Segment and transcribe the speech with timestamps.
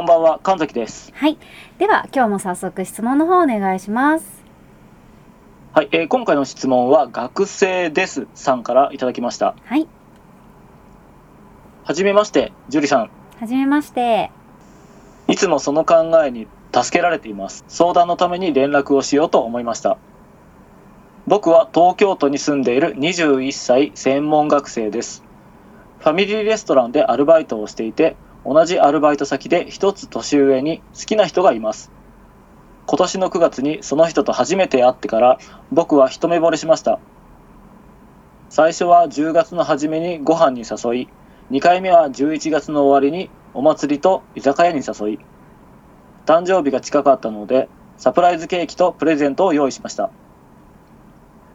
[0.00, 1.12] こんばんは、神崎です。
[1.14, 1.36] はい。
[1.76, 4.42] では、今日も早速質問の方お願いします。
[5.74, 9.54] はい、えー、今回の質問は、学生ですさんからいただきました。
[9.62, 9.86] はい。
[11.84, 13.10] はじめまして、樹里さん。
[13.38, 14.30] はじめまして。
[15.28, 17.66] いつもその考えに助けられています。
[17.68, 19.98] 相談のために連絡をしようと思いました。
[21.26, 25.22] 僕は東京都に住んでいる21歳専門学生です。
[25.98, 31.90] ファミリーレストランでアルバイトをしていて、同じアルバイト先で一つ年上に好きな人がいます。
[32.86, 35.38] 今年の9月にその人と初めて会ってから
[35.70, 36.98] 僕は一目惚れしました。
[38.48, 41.08] 最初は10月の初めにご飯に誘い、
[41.50, 45.18] 2回目は11月の終わりにお祭りと居酒屋に誘い、
[46.26, 50.10] 誕生日が近かったのでサプライズケーキとプレゼントを用意しました。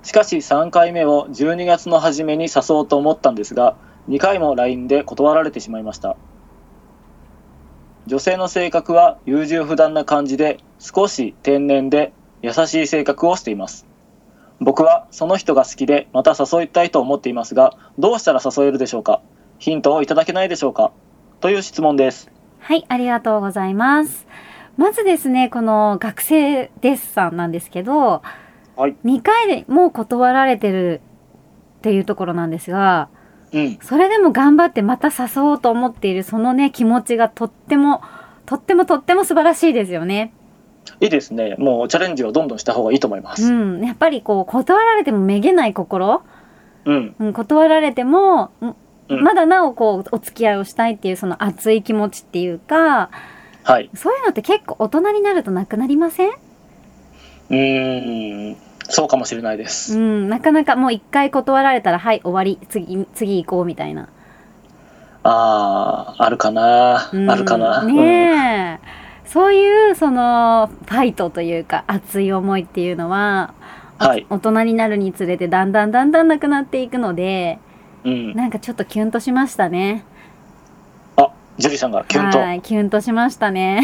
[0.04, 3.76] しかし3回目を12月の初めに誘おうと思ったんですが、
[4.08, 6.16] 2回も LINE で断られてしまいました。
[8.08, 13.88] 女性の性格は優柔不断な感じで少し天然で優しい性格をしています。
[14.60, 19.22] 僕はその人が好きでまた誘いたいと思っていますがどうしたら誘えるでしょうか？
[19.58, 20.92] ヒントをいただけないでしょうか？
[21.42, 22.32] という質問です。
[22.60, 24.26] はい、ありがとうございます。
[24.78, 28.22] まずですね、この学生ですさんなんですけど、
[28.76, 31.02] はい、2回でもう断られてる
[31.80, 33.10] っていうところなんですが、
[33.56, 38.02] うん、それでも頑張ってまた誘おうと思っているそのね気持ちがとっても
[38.46, 40.34] とってもとっても素晴らしいですよね。
[41.00, 41.56] いいですね。
[41.58, 43.52] もうチャレンジをどんどんした方がいいと思います。
[43.52, 46.22] うん、やっぱりこう断られてもめげない心、
[46.86, 48.52] うん、うん、断られても、
[49.10, 53.10] うん、まだなおこうお付き合いをしたいっていうその熱い気持ちっていうか、
[53.64, 56.32] はい、そういうのって結構大人になるとなくなりません？
[57.50, 58.58] うん
[58.90, 59.98] そうかもしれないです。
[59.98, 64.10] うん、なかなかもう一回断られたら、はい、終わり、次、次行こうみたいな。
[65.24, 67.84] ああ、あるかな、うん、あるかな。
[67.84, 68.80] ねえ、
[69.26, 73.54] うん、そういう、その、ファイトというか、熱い思いっていうのは、
[73.98, 77.60] はい、大人になるにつれて、だんだんだんだんなくなっていくので、
[78.04, 80.06] うん、なんかちょっとキュンとしましたね。
[81.16, 82.38] あ、ジュリさんがキュンと。
[82.38, 83.82] はい、キュンとしましたね。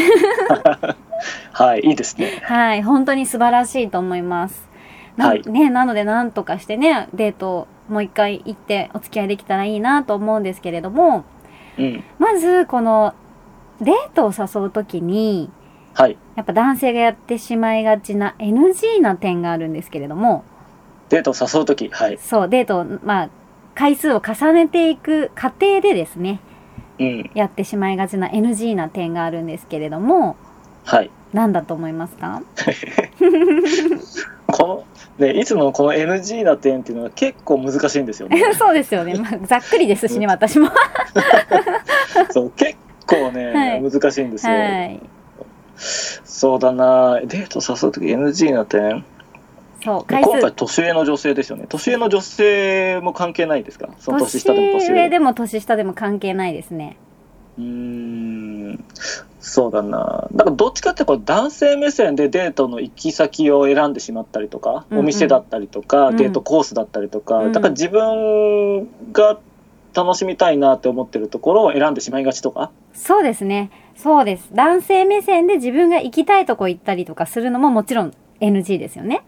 [1.53, 2.39] はい、いいですね。
[2.43, 4.70] はい、本当に素晴らしいと思います。
[5.17, 11.25] はい、ね、なのでなんとかしてねデートもう一回行ってお付き合いできたらいいなと思うんですけれども、
[11.77, 13.13] うん、まずこの
[13.81, 15.49] デートを誘う時に、
[15.93, 20.45] はい、やっぱ男性がやってしまいがちな NG な点があるんですけれども
[21.09, 22.17] デートを誘う時はい。
[22.17, 23.29] そうデートをまあ
[23.75, 26.39] 回数を重ねていく過程でですね、
[26.99, 30.37] うん、やってしまいがちな NG な点があるんですけれども
[30.85, 31.11] はい。
[31.33, 32.41] 何だと思いますか？
[34.47, 34.83] この
[35.21, 38.41] ね、いつもこの NG な点っていうのは結構難しいんですよね。
[38.57, 39.13] そうですよね。
[39.15, 40.69] まあ、ざっくりですしね、私も。
[42.31, 42.75] そう結
[43.05, 44.53] 構ね、はい、難しいんですよ。
[44.53, 44.99] はい、
[46.23, 47.19] そうだな。
[47.23, 49.05] デート誘う時 NG な点？
[49.83, 51.65] そう今回年上の女性ですよね。
[51.67, 53.89] 年上の女性も関係ないですか？
[53.99, 54.79] その年下でも。
[54.79, 56.97] 年上でも年下でも関係ないですね
[57.61, 57.63] う
[58.73, 58.83] ん
[59.39, 60.27] そうだな。
[60.33, 69.39] だからどっちかってこう男性目線でデートの行き先を選んでしまったりとか、うんうん、お店だったりとか、うん、デートコースだったりとか、うん、だから自分が
[69.93, 72.71] 楽しみたいなって思ってるところを選んでしまいがちとか？
[72.93, 73.71] そうですね。
[73.95, 74.49] そうです。
[74.53, 79.23] 男性目線で自分が行きたいとこ行ったりとかするのももちろん NG ですよね。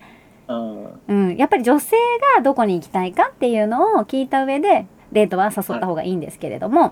[0.48, 1.00] うん。
[1.08, 1.96] うん、やっぱり女性
[2.36, 6.92] がどこに行きたいかっていうのを聞いた上でデートは誘った方がいいんですけれども、はい。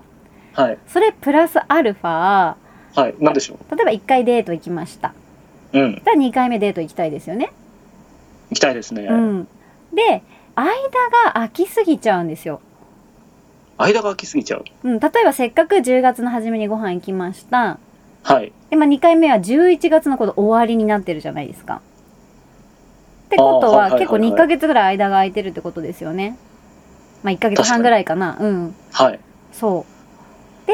[0.86, 2.54] それプラスアルファ。
[2.94, 3.14] はい。
[3.18, 5.14] なんでしょ例えば1回デート行きました。
[5.72, 5.94] ううん。
[5.94, 7.50] じゃあ2回目デート行きたいですよね、
[8.50, 9.04] 行きたいですね。
[9.04, 9.48] うん、
[9.94, 10.22] で
[10.54, 12.60] 間が空きすぎちゃうんですよ、
[13.78, 14.64] 間が空きすぎちゃう？
[14.84, 17.78] うん、例えばせっかく10月の初めにご飯行きました。
[18.22, 18.52] はい。
[18.70, 21.80] で、まあ、2回目は11月のこと終わりになってるじゃないですか。
[23.26, 23.90] ってことあーはいはいはいはい。
[23.92, 26.36] は結構2ヶ月ぐらい間が空いてるってことですよね。
[27.22, 28.36] まあ1ヶ月半ぐらいかな。
[28.38, 28.74] うん。
[28.92, 29.18] はい。
[29.52, 29.91] そう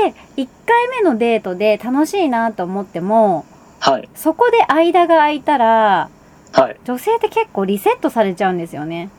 [0.02, 3.44] で1回目のデートで楽しいなと思っても
[3.80, 4.08] はい。
[4.14, 6.10] そこで間が空いたら
[6.52, 6.76] はい。
[6.84, 9.10] 女性って結構リセットされちゃうんですよね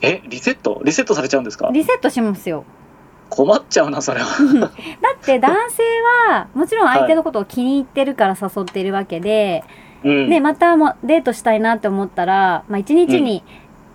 [0.00, 0.82] え、リセット？
[0.84, 1.70] リセットされちゃうんですか？
[1.72, 2.64] リセットしますよ
[3.30, 4.26] 困っちゃうな、それは。
[4.26, 5.82] だって男性
[6.28, 9.64] は もちろん相手のことを気に入ってるから誘ってるわけで、
[10.04, 10.28] うん。
[10.28, 13.42] でまたもデートしたいなって思ったら、まあ、1日に、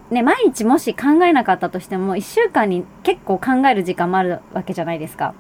[0.10, 5.36] ね、毎日もし考えなかったとしても1週間に結構考える時間もあるわけじゃないですか。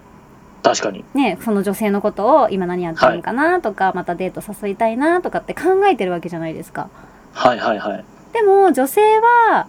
[0.63, 1.05] 確かに。
[1.13, 6.89] ね、その女性のことを今何やってるのかなとか、またデート誘いたいなとかって考えてるわけじゃないですか。
[7.33, 8.05] はいはいはい。
[8.33, 9.67] でも女性は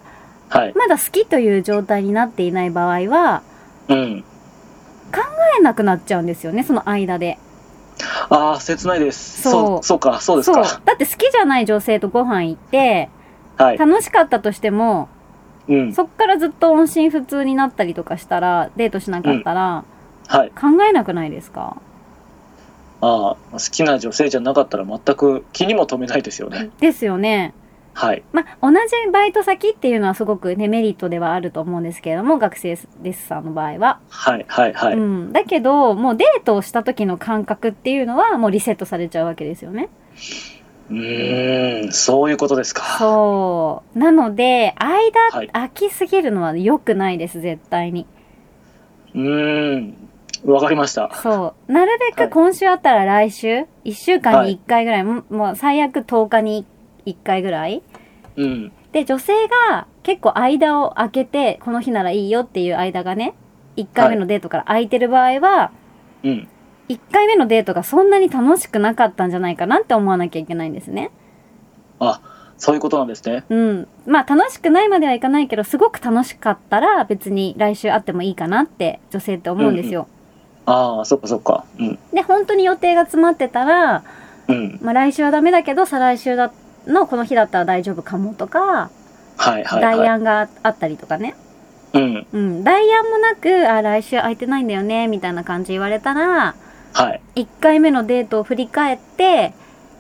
[0.49, 0.75] はい。
[0.75, 3.43] まだ好きという状態になっていない場合は
[3.89, 4.25] うん。
[5.13, 5.21] 考
[5.59, 7.39] えなくなっちゃうんですよねその間で。
[8.29, 9.43] ああ、切ないです。
[9.43, 10.63] そうそう、か、そうですか。
[10.85, 13.09] だって好きじゃない女性とご飯行って
[13.57, 13.79] はい。
[13.79, 15.09] 楽しかったとしても
[15.69, 15.93] うん。
[15.93, 19.85] そっからずっと音信不通になったりとかしたらデートしなかったら
[20.31, 20.51] はい。
[20.51, 21.77] 考えなくないですか、
[23.01, 26.71] ああ、好きな女性じゃなかったら全く気にも留めないですよね。
[26.79, 27.53] ですよね。
[27.95, 28.23] はい。
[28.33, 33.99] まあ同じバイト先っていうのはすごくねメリットではあると思うんですけれども学生レッサーの場合は。
[34.09, 34.95] はいはいはい。
[34.95, 39.89] うん、だけどもうデートをした時の感覚っていうのはもうリセットされちゃうわけですよね。
[40.91, 42.83] うーん、そういうことですか。
[42.99, 43.99] そう。
[43.99, 44.93] なので間、
[45.33, 48.07] はい空きすぎるのは良くないです絶対に。
[49.15, 50.10] うーん、
[50.45, 51.11] わかりました。
[51.23, 51.73] そう。
[51.73, 56.67] なるべはいく今週あったら来週、1週間に1回ぐらい、ももう最悪10日に
[57.07, 57.83] 1回ぐらい。
[58.37, 58.73] うん。
[58.93, 59.33] で、女性
[59.69, 63.35] が結構間を空けて、この日ならいいよっていう間がね、
[63.77, 65.73] 1回目のデートから空いてる場合は、
[66.23, 66.49] うん。
[66.89, 71.11] 1回目のデートがそんなに楽しくなかったんじゃないかなって思わなきゃいけないんですね。
[72.01, 72.21] あ、
[72.57, 73.45] そういうことなんですね。
[73.49, 73.89] うん。
[74.07, 80.09] まあ楽しくないまではいかないけど、すごく楽しかったら別に来週会ってもいいかなって女性って思うんですよ。
[80.67, 81.65] ああ、そっかそっか。
[81.79, 81.99] うん。
[82.13, 84.05] で、本当に予定が詰まってたら、
[84.49, 84.79] うん。
[84.83, 86.53] まあ、来週はダメだけど再来週だ
[86.87, 88.91] のこの日だったら大丈夫かもとか、
[89.37, 89.99] はいはいはい。
[89.99, 91.35] 代案があったりとかね、
[91.93, 92.27] うん。
[92.33, 96.55] うん、代案もなくあ来週空いてないんだよねみたいな感じ言われたら
[96.93, 97.21] はい。
[97.37, 99.53] 1回目のデートを振り返って、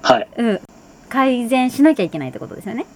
[0.02, 0.28] はい。
[0.36, 0.60] うん、
[1.08, 2.86] 改善しなきゃいけないってことですよね、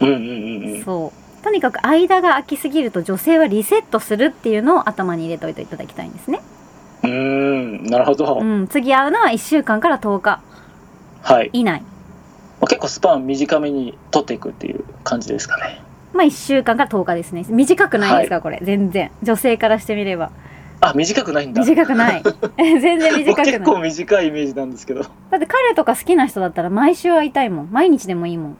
[0.00, 0.84] うんうんうんうん。
[0.84, 6.40] そうとにかく間が空きすぎると女性はリセットするっていうのを頭に入れといていただきたいんですね、
[7.02, 8.38] うーん、なるほど。
[8.40, 10.40] うん、次会うのは1週間から10日。
[11.22, 11.50] はい。
[11.52, 11.80] 以内。
[12.60, 15.80] まあ結構スパン短めに取っていくっていう感じですかね。
[16.12, 17.44] まあ1週間から10日ですね。
[17.48, 18.60] 短くないですか、これ。
[18.62, 19.10] 全然。
[19.22, 20.30] 女性からしてみれば。
[20.82, 21.62] あ、短くないんだ。
[21.62, 22.22] 短くない。
[22.56, 23.46] 全然短僕くない。
[23.52, 25.02] 結構短いイメージなんですけど。
[25.02, 27.68] だって彼とか好きな人だったら毎週会いたいもん。
[27.70, 28.56] 毎日でもいいもん。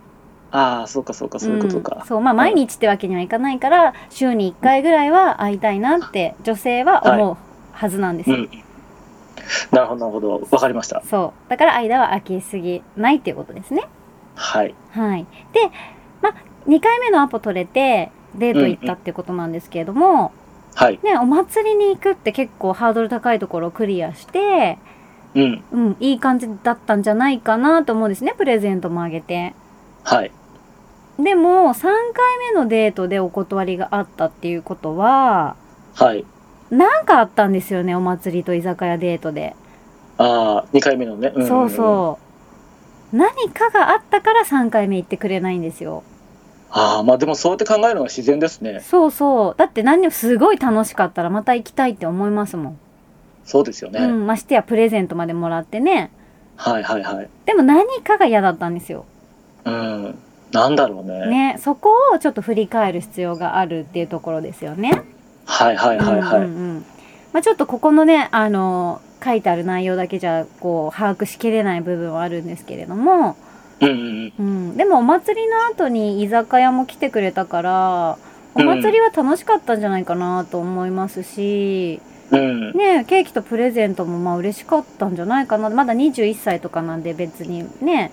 [0.52, 1.82] ああ、そうかそうか、そういうことうん。
[1.82, 2.04] か。
[2.06, 2.20] そう。
[2.20, 7.36] まあ毎日ってわけにはいかないから週に1回ぐらいは会いたいなって女性は思う
[7.72, 8.50] はずなんですよ、うん。
[9.70, 10.48] なるほど、なるほど。
[10.50, 11.02] わかりました。
[11.08, 13.82] そうだから間は空きすぎないっていうことですね
[14.34, 14.74] はい。
[14.92, 15.60] はいで
[16.22, 16.34] まあ
[16.66, 20.32] 2回目のアポ取れてデート行ったってことなんですけれども、
[20.74, 21.00] はい。
[21.02, 24.78] ねお祭りに行くって結構ハードル高いところをクリアして
[25.34, 25.64] うん。
[25.72, 29.54] うんいい感じだったんじゃないかなと思うんですねプレゼントもあげて
[30.04, 30.30] はい。
[31.18, 31.92] でも3回
[32.52, 35.56] 目のデートでお断りがあったっていうことは
[35.94, 36.24] はい。
[36.70, 39.56] なんかあったんですよねお祭りと居酒屋デートで、
[40.18, 41.30] ああ、2回目のね。
[41.30, 42.18] んんんそうそ
[43.12, 46.04] う何かがあったから3回目行ってくれないんですよ
[46.70, 48.80] ああ、まあでもそうやって考えるのが自然ですね。
[48.80, 52.78] そうそうだって何でもすごい楽しかったらまた行きたいって思いますもん、
[53.44, 53.98] そうですよね。
[54.00, 56.12] うんましてやプレゼントまでもらってね
[56.56, 57.28] はいはいはい。
[57.46, 59.06] でも何かが嫌だったんですよ
[59.64, 60.18] うん。
[60.52, 61.26] なんだろうね。
[61.26, 65.02] ねそこをちょっと振り返る必要があるっていうところですよね
[65.50, 66.38] はいはいはいはい。
[66.38, 66.84] うんうんうん。
[67.32, 73.36] まあ、ちょっとここのねあの書いてある内容だけじゃこう把握しきれない部分はあるんですけれども、
[73.80, 74.46] うんうんうん。
[74.46, 78.18] うん、でもお祭りの後に居酒屋も来てくれたから
[78.54, 82.72] お祭りは楽しかったんじゃないかなと思いますし、うん。
[82.72, 85.68] ねケーキとプレゼントもまあ嬉しかったんじゃないかな。
[85.68, 88.12] まだ21歳とかなんで別にね。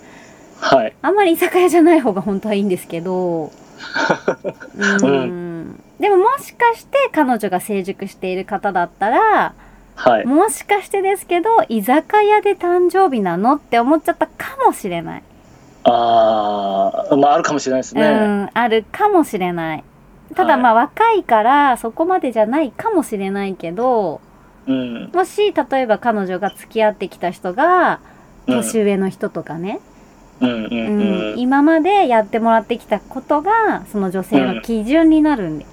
[0.60, 0.94] はい。
[1.01, 3.51] あんまり居酒屋じゃない方が本当はいいんですけど、
[5.03, 9.54] うんでももしかして彼女が成熟している方だったら
[9.96, 10.25] はい。
[10.25, 15.24] もしかしてですけど居酒屋で誕生日なのって思っちゃったかもしれない、
[15.84, 18.08] ああ、まああるかもしれないですうね。
[18.44, 19.84] んあるかもしれない
[20.36, 24.22] ただはいまあ若いからそこまでじゃないかもしれないけど
[24.68, 25.10] うん。
[25.12, 28.00] もし例えば彼女が付き合ってきた人が
[28.46, 29.80] うん年上の人とかね、
[30.42, 30.74] うんうんうう
[31.34, 31.39] んん。
[31.39, 35.68] 今までやってもらってきたことがその女性の基準になるんで、あ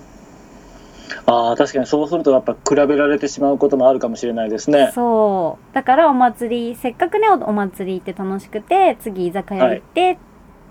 [1.27, 4.91] あ、確かにそうするとやっぱ比べられてしまうこともあるかもしれないですね。
[4.95, 10.17] そうだからお祭りせっかくねおお祭り行って楽しくて次居酒屋行ってっ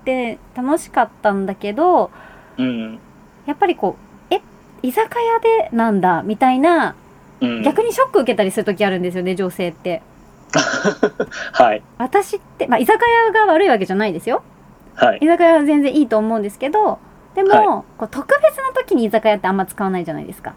[0.04, 2.10] て楽しかったんだけど、
[2.58, 2.98] うん。
[3.46, 3.96] やっぱりこ
[4.30, 4.40] うえ
[4.82, 6.22] 居酒屋でなんだ？
[6.22, 6.94] みたいな
[7.40, 7.62] うん。
[7.62, 10.02] 逆にショック受けたりする時あるんですよね女性って
[11.52, 11.82] はい。
[11.98, 14.42] 私って、まあ、居酒屋が悪いわけじゃないですよ
[14.94, 15.18] はい。
[15.20, 16.98] 居酒屋は全然いいと思うんですけど
[17.34, 20.54] でも、はこう特別な時に居酒屋ってあんま使わないじゃないですか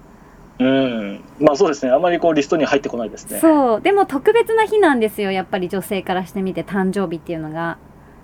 [0.59, 1.23] うん。
[1.39, 1.91] まあそうですね。
[1.91, 3.39] あまりこうリストに入ってこないですね。
[3.39, 7.77] そうでも特別な日なんですよやっぱり女性からしてみて誕生日っていうのが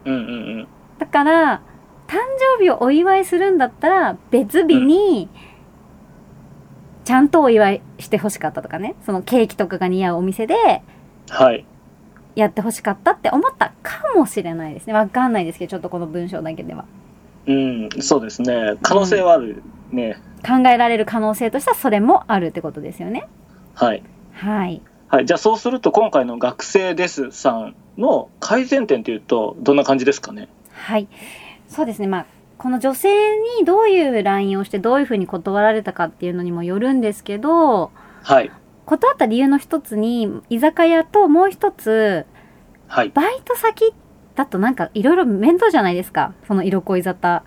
[0.06, 0.24] うんうんう
[0.62, 0.68] ん。
[1.00, 1.62] だから
[2.08, 2.18] 誕
[2.58, 5.30] 生日をお祝いするんだったら別日に
[7.04, 10.56] ちゃんとお祝いしてほしかったとかねそのケーキとかが似合うお店で
[11.30, 11.66] はい。
[12.36, 16.86] やってほしかったって思ったかもしれないですねわかんないですけどちょっとこの文章だけでは
[17.46, 17.90] うん。
[18.02, 18.76] そうですね。
[18.82, 20.18] 可能性はあるね。
[20.46, 23.28] 考えられる可能性としてはそれもあるってことですよね
[23.76, 24.04] はい。
[24.34, 25.26] はいはい。
[25.26, 30.50] じゃあそうすると今回の学生ですさんの改善点というとどんな感じですかね？
[30.74, 31.08] はい
[31.68, 32.26] そうですねまあ
[32.58, 33.10] この女性
[33.60, 37.92] にどういう LINE をしてどういうふうに断られたかっていうのにもよるんですけど
[38.24, 38.52] はい。
[38.86, 42.26] 断った理由の一つに居酒屋ともう一つ
[42.88, 43.12] はい。
[43.14, 43.94] バイト先
[44.36, 47.42] だとなんかいろいろ面倒じゃないですかその色恋沙汰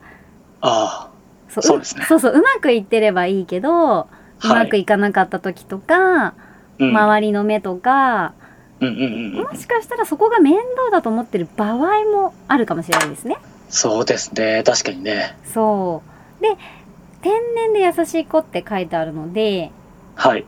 [0.60, 1.10] あ
[1.48, 4.06] そそうですねそうそううまくいってればいいけど、あ。
[4.44, 6.34] うまくいかなかった時とか、
[6.78, 6.90] うん。
[6.96, 8.34] 周りの目とか
[8.80, 9.44] うんうんうんうん。
[9.44, 13.38] もしかしたらそこが面倒だと思ってる場合もあるかもしれないですね
[13.68, 14.62] そうですね。
[14.64, 15.36] 確かにね。
[15.44, 16.02] そ
[16.38, 16.56] うで
[17.22, 19.70] 天然で優しい子って書いてあるので
[20.14, 20.44] はい。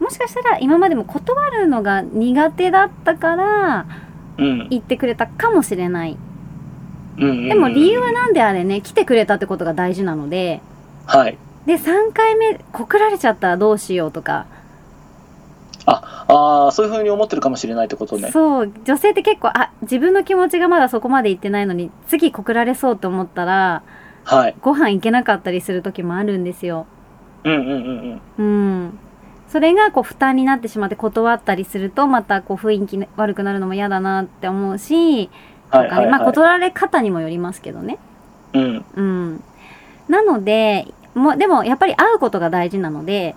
[0.00, 4.09] もしかしたら今までも断るのが苦手だったからうん。
[4.36, 6.16] 言ってくれたかもしれない
[7.16, 10.60] でも理由はなんであれね来てくれたってことが大事なので
[11.06, 11.36] はい。
[11.66, 14.46] で3回目告られちゃったらどうしようとか、
[15.86, 18.30] ああ、そういうふうに思ってるかもしれないってことね。
[18.30, 23.82] そう女性って結構あ自分の気持ちがまだそこまでいってないのに次告られそうと思ったら
[24.24, 24.54] はい。
[24.60, 26.86] ご飯行けなかったりする時もあるんですよ
[27.44, 27.72] うんうんうんう
[28.12, 28.20] ん。
[28.38, 28.42] う
[28.86, 28.98] ん
[29.50, 35.30] それがこう負担になってしまって断ったりするとまたこう雰囲気悪くなるのも嫌だなって思うし、
[35.70, 36.06] はいはい、はい。
[36.10, 37.98] まあ断られ方にもよりますけどね
[38.54, 38.84] うん。
[38.94, 39.44] うん
[40.08, 43.34] なのでもうでもやっぱり会うことが大事なので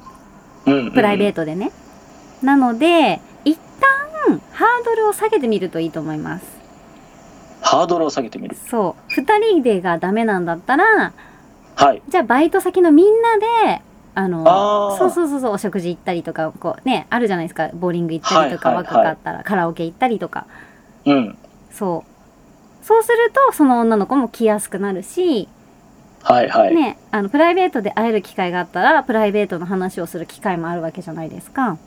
[0.65, 0.91] うん、うん。
[0.91, 1.41] プライベート。
[1.41, 1.71] トでね。
[2.41, 6.45] なので、一旦ハードルを下げてみるといいと思います。
[7.61, 8.55] ハードルを下げてみる。
[8.69, 9.03] そう。
[9.07, 11.13] 二人でがダメなんだったら、
[11.75, 12.01] はい。
[12.07, 13.81] じゃあバイト先のみんなで、
[14.15, 17.69] あの、そうそうそうそう、お食事行ったりとか、こうね、あるじゃないですか。
[17.73, 20.45] ボーリング行ったりとか、若かったらカラオケ行ったりとか。
[21.05, 21.37] うん。
[21.71, 22.85] そう。
[22.85, 25.47] そうすると、その女の子も来やすくなるし、
[26.21, 26.75] はいはい。
[26.75, 31.77] ね、あの、プライベートで会える機会があったら、プライベートの話をする機会もあるわけじゃないですか。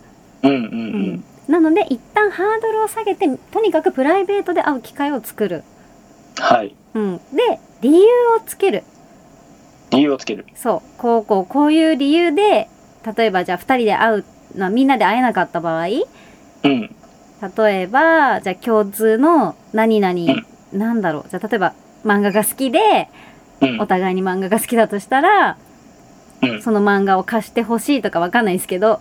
[0.42, 1.24] うんうんううんん。
[1.48, 5.62] なので一旦ハードルを下げてとにかくプライベートで会う機会を作る、
[6.38, 6.74] はい。
[6.94, 7.98] うん、で理由
[8.36, 8.82] をつける
[9.90, 10.44] 理由をつける。
[10.54, 12.68] そうこうこうこういう理由で
[13.16, 14.24] 例えばじゃあ2人で会う
[14.56, 16.04] なみんなで会えなかった場合例
[16.64, 16.90] うん。
[17.82, 20.14] えばじゃあ共通の何々、
[20.72, 21.74] なんだろうじゃあ例えば
[22.04, 23.08] 漫画が好きで
[23.60, 23.86] うんお。
[23.86, 25.56] 互いに漫画が好きだとしたら
[26.42, 26.62] うん。
[26.62, 29.00] その漫画を貸してほしいとかわかんないですけど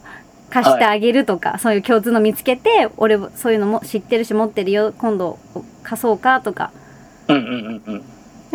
[0.49, 5.39] 貸してあげるとか、そういう共通の見つけて俺そういうのも知ってるし持ってるよ今度
[5.83, 6.71] 貸そうかとか
[7.27, 8.03] うんうんうんうん。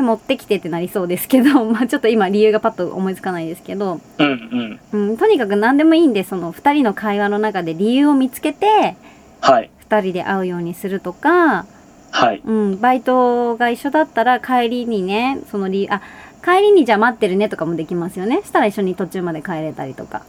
[0.00, 5.08] で持ってきてってなりそうですけど まあちょっと今理由がパッと思いつかないですけど、うんうん。
[5.10, 8.96] うん、とにかく何でもいいんでその2人の会話の中で理由を見つけて
[9.40, 9.70] はい。
[9.88, 11.66] 2人で会うようにするとか、
[12.10, 12.42] はい。
[12.44, 16.00] うん、バイトが一緒だったら帰りにねその理由あ
[16.42, 20.22] 帰りにじゃあ待ってるねとかもできますよねしたら一緒に途中まで帰れたりとか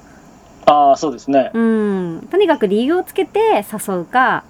[0.66, 1.52] ああ、そうですね。
[1.54, 4.44] うんとにかく理由をつけて誘うか、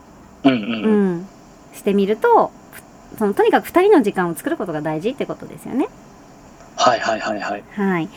[0.43, 0.55] うんう。
[0.55, 1.27] うんん、
[1.73, 2.60] してみるとふ
[3.17, 5.87] そのとにかく2人の時間を作ることが大事ってことですよね
[6.75, 7.63] はいはいはいはい。
[7.75, 8.07] はい。
[8.07, 8.13] で、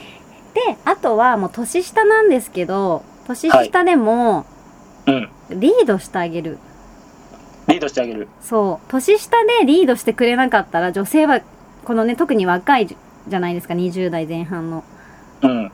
[0.85, 4.47] あとはもう年下なんですけど、年下でも
[5.07, 5.29] うん。
[5.51, 6.59] リードしてあげる。
[7.69, 8.29] リードしてあげる。
[8.41, 8.91] そう。
[8.91, 11.43] 年下でリードしてくれなかったら女性は、
[11.85, 14.85] このね、特に若いじゃないですか20代前半の。
[15.43, 15.51] うん。
[15.51, 15.71] あんま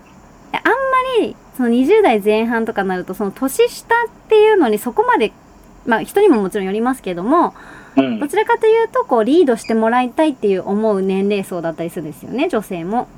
[1.21, 5.33] りその20代前半とかになるとその年下っていうのにそこまで
[5.87, 7.55] まあ人にももちろんよりますけども
[7.97, 8.29] うんど。
[8.29, 13.09] ちらかというとこうリードしてもらいたいっていう思う年齢層だったりするんですよね女性も。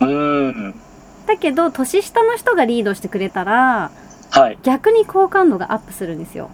[0.00, 0.74] うん。
[1.26, 3.90] だけど年下の人がリードしてくれたら
[4.30, 4.58] はい。
[4.62, 6.50] 逆に好感度がアップするんですよ。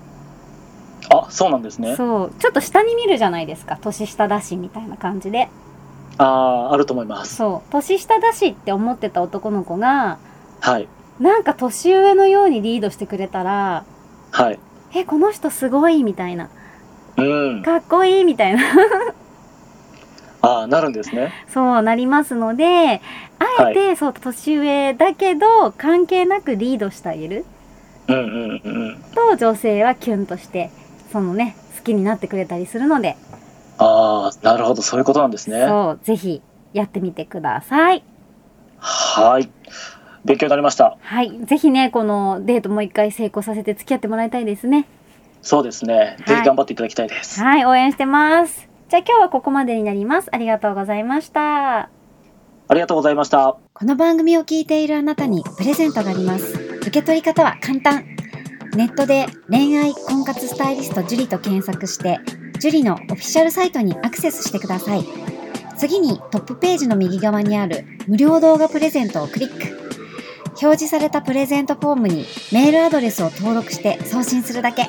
[1.11, 1.97] あ、そうなんですね。
[1.97, 5.49] そうちょっと下に見るじゃないですか年下だしみたいな感じで
[6.18, 7.37] ああ、あると思います。
[7.37, 10.18] そう年下だしって思ってた男の子が
[10.61, 10.88] はい。
[11.21, 13.85] なんか年上のようにリードしてくれたら
[14.30, 14.59] はい。
[14.94, 16.50] えこの人すごいみたいな
[17.16, 17.62] うん。
[17.62, 18.62] かっこいいみたいな
[20.42, 21.33] ああ、なるんですね。
[21.49, 23.00] そうなりますので
[23.59, 27.44] あえて、そう年上だけど関係なくリードしてあげる
[28.09, 29.02] うんうんうん。
[29.14, 30.71] と女性はキュンとして
[31.12, 33.16] そのね好きになってくれたりするので、
[33.78, 35.64] ああ、なるほど、そういうことなんですね。
[35.66, 36.42] そうぜひ
[36.73, 38.02] やってみてください
[38.78, 39.49] はい。
[40.25, 40.97] 勉強になりました。
[41.00, 44.87] はいぜひねこのデートもう一回成功させて付き合ってもらいたいですね
[45.44, 46.16] そうですね。
[46.26, 47.40] ぜひ頑張っていただきたいです。
[47.40, 51.90] はい応援してますじゃあ今日はここまでになりますありがとうございました
[52.66, 53.58] ありがとうございました。
[53.74, 56.54] この番組を聞いているあなたにプレゼントがあります。
[56.78, 58.06] 受け取り方は簡単。
[58.74, 62.20] ネットで恋愛婚活スタイリスト樹と検索して、
[62.58, 65.04] 樹のオフィシャルサイトにアクセスしてください。
[65.76, 69.84] 次にトップページの右側にある無料動画プレゼントをクリック。
[70.62, 74.88] 表示されたプレゼントフォームにメールアドレスを登録して送信するだけ。